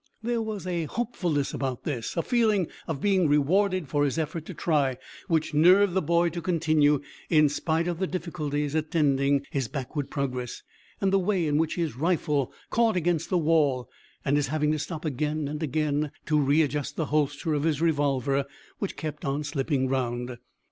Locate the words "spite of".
7.49-7.99